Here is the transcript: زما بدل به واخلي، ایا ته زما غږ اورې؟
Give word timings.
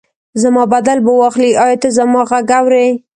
زما 0.41 0.63
بدل 0.73 0.97
به 1.05 1.11
واخلي، 1.21 1.51
ایا 1.63 1.77
ته 1.81 1.89
زما 1.97 2.21
غږ 2.29 2.49
اورې؟ 2.59 2.87